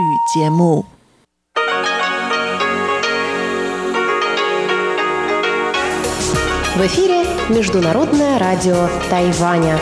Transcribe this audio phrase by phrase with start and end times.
[0.00, 0.85] 语节目。
[6.75, 9.79] В эфире Международное радио Тайваня.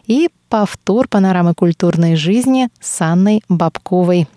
[0.08, 4.28] И повтор панорамы культурной жизни с Анной Бабковой.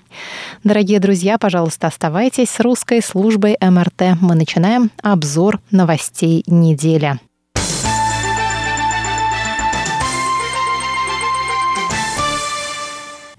[0.64, 4.16] Дорогие друзья, пожалуйста, оставайтесь с русской службой МРТ.
[4.22, 7.18] Мы начинаем обзор новостей недели.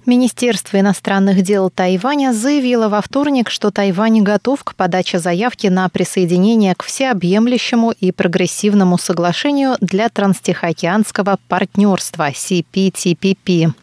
[0.07, 6.75] Министерство иностранных дел Тайваня заявило во вторник, что Тайвань готов к подаче заявки на присоединение
[6.75, 13.73] к всеобъемлющему и прогрессивному соглашению для транстихоокеанского партнерства CPTPP.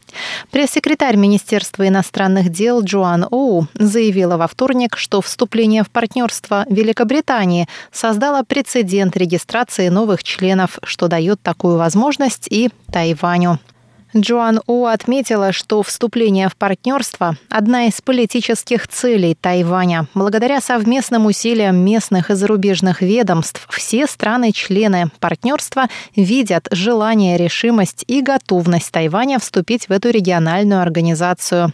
[0.51, 8.45] Пресс-секретарь Министерства иностранных дел Джоан Оу заявила во вторник, что вступление в партнерство Великобритании создало
[8.45, 13.59] прецедент регистрации новых членов, что дает такую возможность и Тайваню.
[14.17, 20.07] Джоан У отметила, что вступление в партнерство– одна из политических целей Тайваня.
[20.15, 28.93] Благодаря совместным усилиям местных и зарубежных ведомств все страны-члены партнерства видят желание, решимость и готовность
[28.93, 31.73] Тайваня вступить в эту региональную организацию.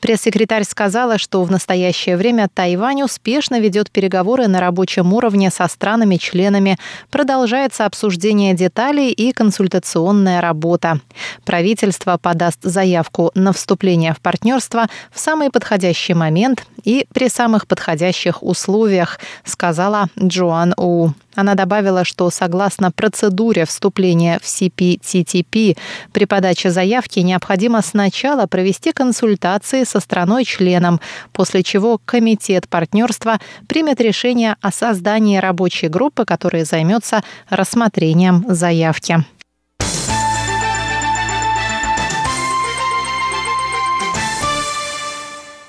[0.00, 6.78] Пресс-секретарь сказала, что в настоящее время Тайвань успешно ведет переговоры на рабочем уровне со странами-членами,
[7.10, 11.00] продолжается обсуждение деталей и консультационная работа.
[11.44, 18.42] Правительство подаст заявку на вступление в партнерство в самый подходящий момент и при самых подходящих
[18.42, 21.10] условиях, сказала Джоан У.
[21.38, 25.78] Она добавила, что согласно процедуре вступления в CPTTP
[26.12, 31.00] при подаче заявки необходимо сначала провести консультации со страной-членом,
[31.32, 33.38] после чего Комитет партнерства
[33.68, 39.24] примет решение о создании рабочей группы, которая займется рассмотрением заявки.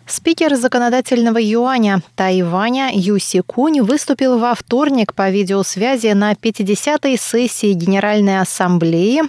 [0.10, 8.40] Спикер законодательного юаня Тайваня Юси Кунь выступил во вторник по видеосвязи на 50-й сессии Генеральной
[8.42, 9.22] Ассамблеи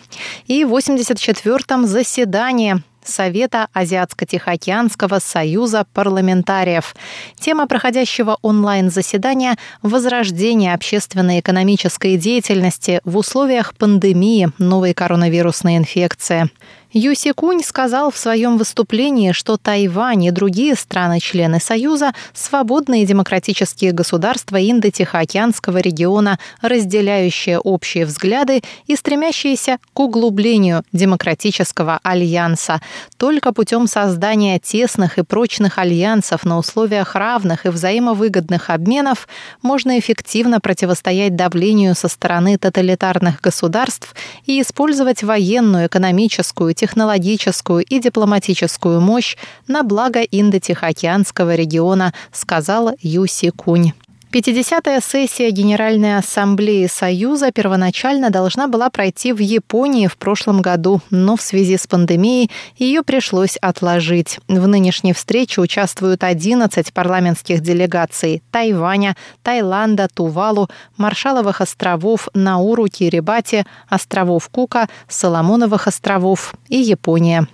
[0.46, 6.94] и 84-м заседании Совета Азиатско-Тихоокеанского союза парламентариев.
[7.38, 16.48] Тема проходящего онлайн-заседания– возрождение общественной экономической деятельности в условиях пандемии новой коронавирусной инфекции.
[16.92, 24.56] Юси Кунь сказал в своем выступлении, что Тайвань и другие страны-члены Союза– свободные демократические государства
[24.56, 32.80] Индо-Тихоокеанского региона, разделяющие общие взгляды и стремящиеся к углублению демократического альянса.
[33.18, 39.28] Только путем создания тесных и прочных альянсов на условиях равных и взаимовыгодных обменов
[39.62, 44.12] можно эффективно противостоять давлению со стороны тоталитарных государств
[44.44, 49.36] и использовать военную, экономическую, технологическую и дипломатическую мощь
[49.68, 53.92] на благо Индо-Тихоокеанского региона, сказал Юси Кунь.
[54.32, 61.36] 50-я сессия Генеральной Ассамблеи Союза первоначально должна была пройти в Японии в прошлом году, но
[61.36, 64.38] в связи с пандемией ее пришлось отложить.
[64.46, 74.48] В нынешней встрече участвуют 11 парламентских делегаций Тайваня, Таиланда, Тувалу, Маршаловых островов, Науру, Кирибати, островов
[74.48, 77.48] Кука, Соломоновых островов и Япония.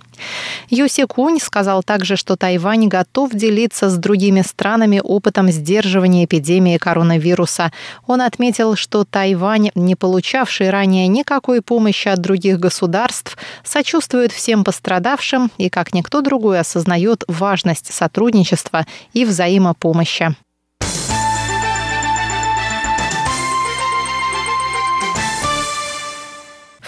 [0.69, 7.71] Юси Кунь сказал также, что Тайвань готов делиться с другими странами опытом сдерживания эпидемии коронавируса.
[8.05, 15.51] Он отметил, что Тайвань, не получавший ранее никакой помощи от других государств, сочувствует всем пострадавшим
[15.57, 20.35] и, как никто другой, осознает важность сотрудничества и взаимопомощи.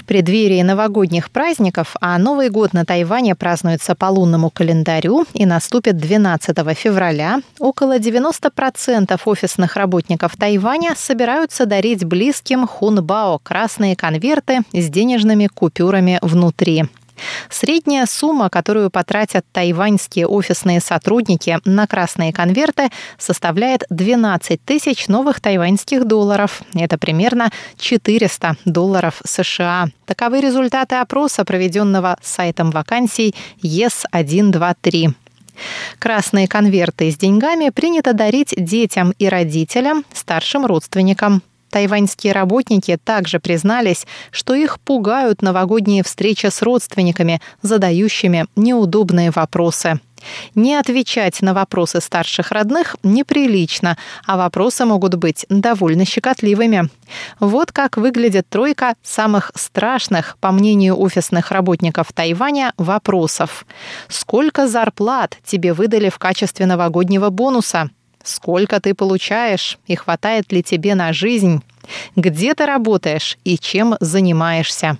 [0.09, 6.57] Преддверии новогодних праздников, а Новый год на Тайване празднуется по лунному календарю и наступит 12
[6.75, 16.17] февраля, около 90% офисных работников Тайваня собираются дарить близким хунбао– красные конверты с денежными купюрами
[16.23, 16.85] внутри.
[17.50, 26.06] Средняя сумма, которую потратят тайваньские офисные сотрудники на красные конверты, составляет 12 тысяч новых тайваньских
[26.06, 26.62] долларов.
[26.74, 29.88] Это примерно 400 долларов США.
[30.06, 35.13] Таковы результаты опроса, проведенного сайтом вакансий ЕС-123.
[36.00, 41.42] Красные конверты с деньгами принято дарить детям и родителям, старшим родственникам.
[41.69, 50.00] Тайваньские работники также признались, что их пугают новогодние встречи с родственниками, задающими неудобные вопросы.
[50.56, 56.89] Не отвечать на вопросы старших родных неприлично, а вопросы могут быть довольно щекотливыми.
[57.39, 63.66] Вот как выглядит тройка самых страшных, по мнению офисных работников Тайваня, вопросов.
[64.07, 67.89] Сколько зарплат тебе выдали в качестве новогоднего бонуса?
[68.24, 71.63] Сколько ты получаешь и хватает ли тебе на жизнь?
[72.16, 74.98] Где ты работаешь и чем занимаешься?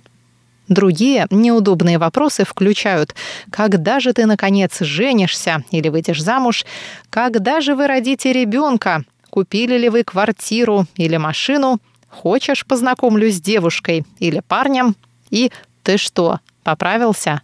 [0.70, 3.16] Другие неудобные вопросы включают
[3.52, 6.64] «Когда же ты, наконец, женишься или выйдешь замуж?»
[7.10, 14.06] «Когда же вы родите ребенка?» «Купили ли вы квартиру или машину?» «Хочешь, познакомлюсь с девушкой
[14.20, 14.96] или парнем?»
[15.32, 15.52] И
[15.84, 17.42] «Ты что, поправился?»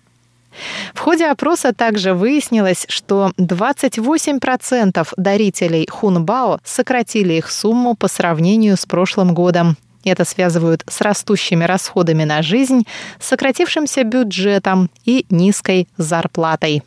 [0.93, 8.85] В ходе опроса также выяснилось, что 28% дарителей Хунбао сократили их сумму по сравнению с
[8.85, 9.77] прошлым годом.
[10.03, 12.83] Это связывают с растущими расходами на жизнь,
[13.19, 16.83] сократившимся бюджетом и низкой зарплатой.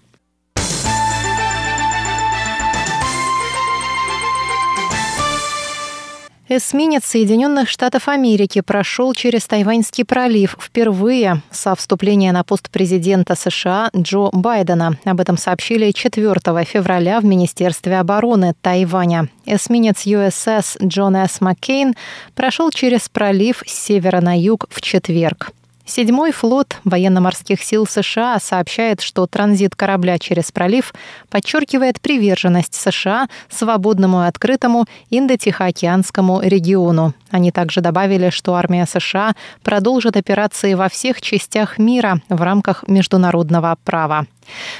[6.51, 13.91] Эсминец Соединенных Штатов Америки прошел через Тайваньский пролив впервые со вступления на пост президента США
[13.95, 14.97] Джо Байдена.
[15.05, 16.35] Об этом сообщили 4
[16.65, 19.29] февраля в Министерстве обороны Тайваня.
[19.45, 21.43] Эсминец USS Джон С.
[21.43, 21.95] Маккейн
[22.35, 25.53] прошел через пролив с севера на юг в четверг.
[25.89, 30.93] Седьмой флот военно-морских сил США сообщает, что транзит корабля через пролив
[31.31, 37.15] подчеркивает приверженность США свободному и открытому Индо-Тихоокеанскому региону.
[37.31, 39.33] Они также добавили, что армия США
[39.63, 44.27] продолжит операции во всех частях мира в рамках международного права.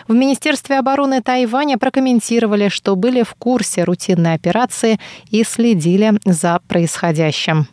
[0.09, 5.01] В Министерстве обороны Тайваня прокомментировали, что были в курсе рутинной операции
[5.31, 7.67] и следили за происходящим.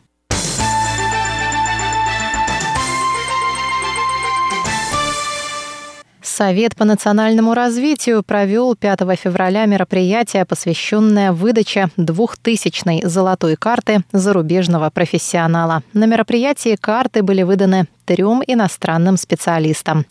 [6.35, 15.81] Совет по национальному развитию провел 5 февраля мероприятие, посвященное выдаче двухтысячной золотой карты зарубежного профессионала.
[15.93, 20.05] На мероприятии карты были выданы трем иностранным специалистам.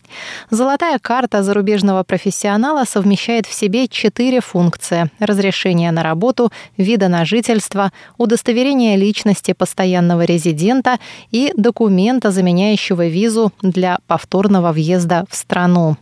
[0.49, 7.91] Золотая карта зарубежного профессионала совмещает в себе четыре функции– разрешение на работу, вида на жительство,
[8.17, 10.97] удостоверение личности постоянного резидента
[11.29, 15.97] и документа, заменяющего визу для повторного въезда в страну.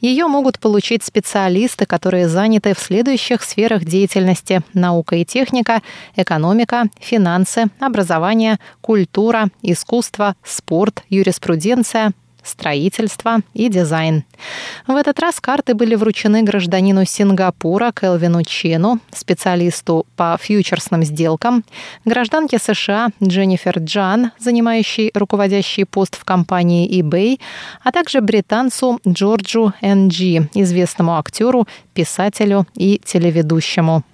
[0.00, 5.82] Ее могут получить специалисты, которые заняты в следующих сферах деятельности– наука и техника,
[6.16, 12.12] экономика, финансы, образование, культура, искусство, спорт, юриспруденция,
[12.46, 14.24] строительство и дизайн.
[14.86, 21.64] В этот раз карты были вручены гражданину Сингапура Келвину Чену, специалисту по фьючерсным сделкам,
[22.04, 27.40] гражданке США Дженнифер Джан, занимающей руководящий пост в компании eBay,
[27.82, 34.04] а также британцу Джорджу Н.Джи, известному актеру, писателю и телеведущему.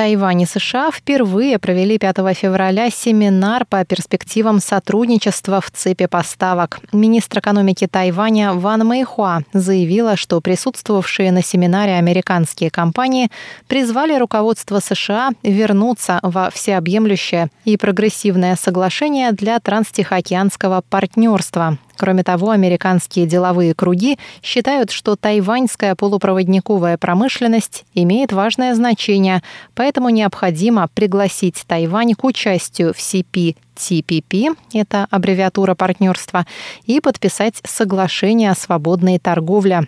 [0.00, 6.80] Тайвань и США впервые провели 5 февраля семинар по перспективам сотрудничества в цепи поставок.
[6.90, 13.30] Министр экономики Тайваня Ван Мэйхуа заявила, что присутствовавшие на семинаре американские компании
[13.68, 23.26] призвали руководство США вернуться во всеобъемлющее и прогрессивное соглашение для транстихоокеанского партнерства, Кроме того, американские
[23.26, 29.42] деловые круги считают, что тайваньская полупроводниковая промышленность имеет важное значение,
[29.74, 36.46] поэтому необходимо пригласить Тайвань к участию в CP TPP, это аббревиатура партнерства,
[36.84, 39.86] и подписать соглашение о свободной торговле.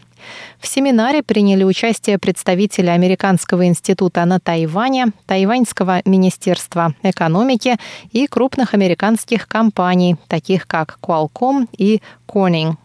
[0.59, 7.77] В семинаре приняли участие представители Американского института на Тайване, Тайваньского министерства экономики
[8.13, 12.77] и крупных американских компаний, таких как Qualcomm и Corning.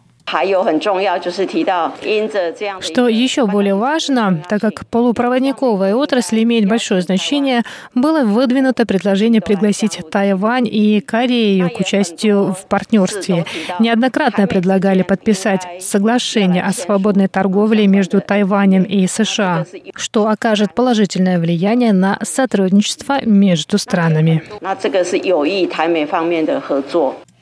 [2.82, 7.64] Что еще более важно, так как полупроводниковая отрасль имеет большое значение,
[7.96, 13.46] было выдвинуто предложение пригласить Тайвань и Корею к участию в партнерстве.
[13.80, 19.66] Неоднократно предлагали подписать соглашение о свободной торговле между Тайванем и США,
[19.96, 24.44] что окажет положительное влияние на сотрудничество между странами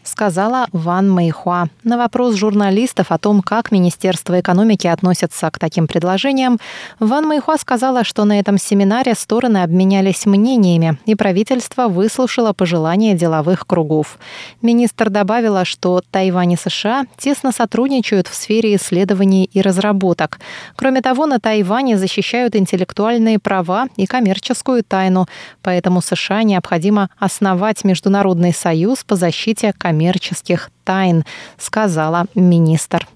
[0.07, 1.67] сказала Ван Мэйхуа.
[1.83, 6.59] На вопрос журналистов о том, как Министерство экономики относится к таким предложениям,
[6.99, 13.65] Ван Мэйхуа сказала, что на этом семинаре стороны обменялись мнениями, и правительство выслушало пожелания деловых
[13.67, 14.17] кругов.
[14.61, 20.39] Министр добавила, что Тайвань и США тесно сотрудничают в сфере исследований и разработок.
[20.75, 25.27] Кроме того, на Тайване защищают интеллектуальные права и коммерческую тайну,
[25.61, 31.23] поэтому США необходимо основать Международный союз по защите коммерческих коммерческих тайн,
[31.57, 33.07] сказала министр.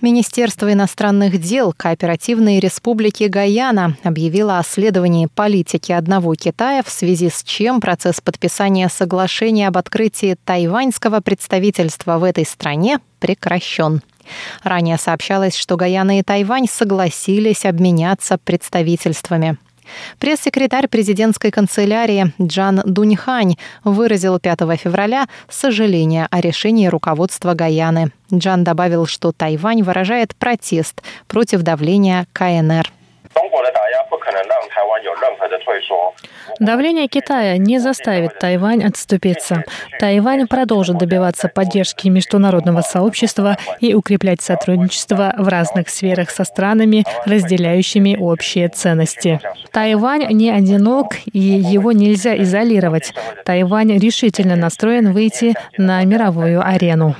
[0.00, 7.42] Министерство иностранных дел Кооперативной Республики Гаяна объявило о следовании политики одного Китая, в связи с
[7.42, 14.00] чем процесс подписания соглашения об открытии тайваньского представительства в этой стране прекращен.
[14.62, 19.56] Ранее сообщалось, что Гаяна и Тайвань согласились обменяться представительствами.
[20.18, 28.12] Пресс-секретарь президентской канцелярии Джан Дуньхань выразил 5 февраля сожаление о решении руководства Гаяны.
[28.32, 32.95] Джан добавил, что Тайвань выражает протест против давления КНР.
[36.59, 39.63] Давление Китая не заставит Тайвань отступиться.
[39.99, 48.17] Тайвань продолжит добиваться поддержки международного сообщества и укреплять сотрудничество в разных сферах со странами, разделяющими
[48.19, 49.39] общие ценности.
[49.71, 53.13] Тайвань не одинок, и его нельзя изолировать.
[53.45, 57.15] Тайвань решительно настроен выйти на мировую арену.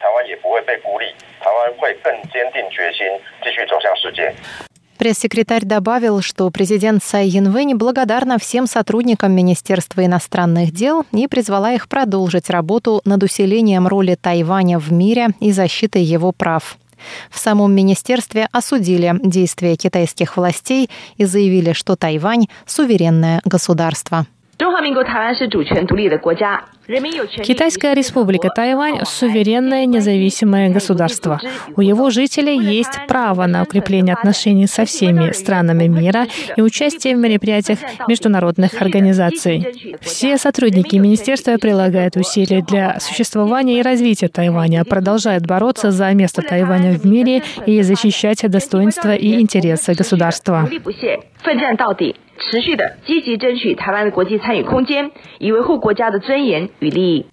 [0.00, 1.13] 台湾也不会被孤立，台湾
[1.84, 3.06] 会更坚定决心
[3.42, 4.34] 继续走向世界。
[5.00, 12.50] Пресс-секретарь добавил, что президент Цай Янвэнь благодарна всем сотрудникам Министерства иностранных дел и призвала их продолжить
[12.50, 16.76] работу над усилением роли Тайваня в мире и защитой его прав.
[17.30, 24.26] В самом министерстве осудили действия китайских властей и заявили, что Тайвань – суверенное государство.
[27.42, 31.40] Китайская республика Тайвань – суверенное независимое государство.
[31.76, 36.26] У его жителей есть право на укрепление отношений со всеми странами мира
[36.56, 39.96] и участие в мероприятиях международных организаций.
[40.02, 46.98] Все сотрудники министерства прилагают усилия для существования и развития Тайваня, продолжают бороться за место Тайваня
[46.98, 50.68] в мире и защищать достоинство и интересы государства.
[51.42, 57.25] 奋战到底， 持续的积极争取台湾的国际参与空间，以维护国家的尊严与利益。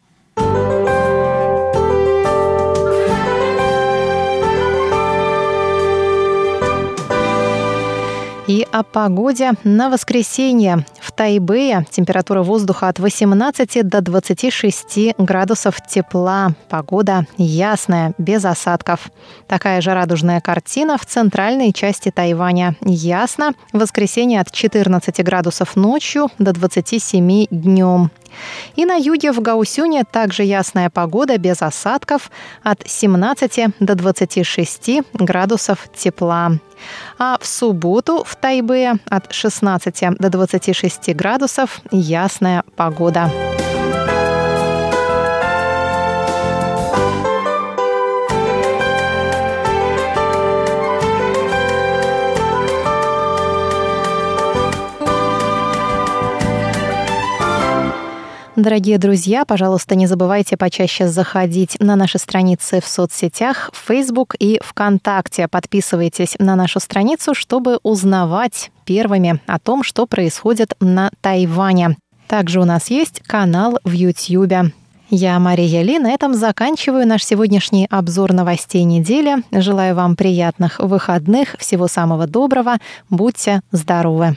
[8.52, 10.84] И о погоде на воскресенье.
[11.00, 16.50] В Тайбэе температура воздуха от 18 до 26 градусов тепла.
[16.68, 19.10] Погода ясная, без осадков.
[19.46, 22.76] Такая же радужная картина в центральной части Тайваня.
[22.82, 23.54] Ясно.
[23.72, 28.10] В воскресенье от 14 градусов ночью до 27 днем.
[28.76, 32.30] И на юге в Гаусюне также ясная погода без осадков
[32.62, 36.52] от 17 до 26 градусов тепла.
[37.18, 43.30] А в субботу в Тайбе от 16 до 26 градусов ясная погода.
[58.54, 64.60] Дорогие друзья, пожалуйста, не забывайте почаще заходить на наши страницы в соцсетях, в Facebook и
[64.62, 65.48] ВКонтакте.
[65.48, 71.96] Подписывайтесь на нашу страницу, чтобы узнавать первыми о том, что происходит на Тайване.
[72.28, 74.70] Также у нас есть канал в YouTube.
[75.08, 75.98] Я Мария Ли.
[75.98, 79.36] На этом заканчиваю наш сегодняшний обзор новостей недели.
[79.50, 82.76] Желаю вам приятных выходных, всего самого доброго.
[83.08, 84.36] Будьте здоровы.